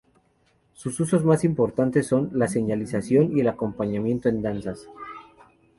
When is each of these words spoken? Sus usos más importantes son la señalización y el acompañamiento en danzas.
Sus 0.73 0.99
usos 0.99 1.23
más 1.23 1.43
importantes 1.43 2.07
son 2.07 2.31
la 2.33 2.47
señalización 2.47 3.37
y 3.37 3.41
el 3.41 3.49
acompañamiento 3.49 4.29
en 4.29 4.41
danzas. 4.41 4.89